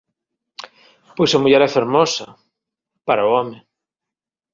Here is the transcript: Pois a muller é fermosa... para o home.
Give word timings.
Pois 1.15 1.31
a 1.37 1.41
muller 1.41 1.61
é 1.67 1.73
fermosa... 1.77 2.25
para 3.07 3.27
o 3.27 3.31
home. 3.37 3.57